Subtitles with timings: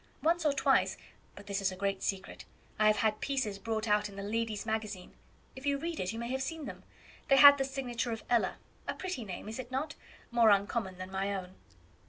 [0.23, 0.97] Once or twice
[1.35, 2.43] but this is a great secret
[2.79, 5.13] I have had pieces brought out in the 'Ladies' Magazine.'
[5.55, 6.81] If you read it, you may have seen them;
[7.27, 8.55] they had the signature of Ella
[8.87, 9.93] a pretty name, is it not?
[10.31, 11.53] more uncommon than my own."